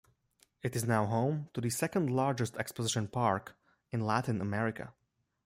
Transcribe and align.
It 0.63 0.75
is 0.75 0.83
now 0.83 1.05
home 1.05 1.51
to 1.53 1.61
the 1.61 1.69
second 1.69 2.09
largest 2.09 2.57
exposition 2.57 3.07
park 3.07 3.55
in 3.91 4.01
Latin 4.01 4.41
America. 4.41 4.93